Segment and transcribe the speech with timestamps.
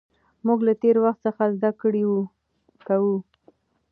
[0.45, 2.05] موږ له تېر وخت څخه زده کړه
[2.87, 3.15] کوو.